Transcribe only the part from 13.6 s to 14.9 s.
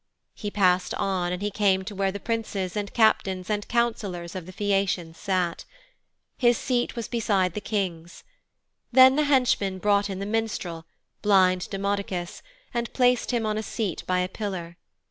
seat by a pillar.